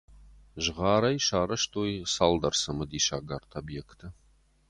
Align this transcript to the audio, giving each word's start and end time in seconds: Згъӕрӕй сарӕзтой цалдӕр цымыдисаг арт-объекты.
Згъӕрӕй 0.63 1.17
сарӕзтой 1.27 1.93
цалдӕр 2.13 2.53
цымыдисаг 2.61 3.27
арт-объекты. 3.35 4.07